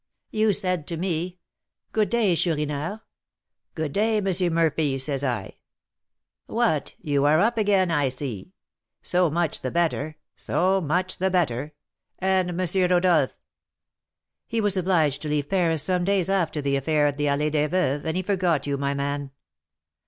[0.31, 1.37] "You said to me,
[1.91, 3.01] 'Good day, Chourineur.'
[3.75, 4.51] 'Good day, M.
[4.53, 5.57] Murphy,' says I.
[6.47, 8.55] 'What, you are up again, I see!
[9.03, 11.75] So much the better, so much the better.
[12.17, 12.89] And M.
[12.91, 13.37] Rodolph?'
[14.47, 17.67] 'He was obliged to leave Paris some days after the affair of the Allée des
[17.69, 19.29] Veuves, and he forgot you, my man.'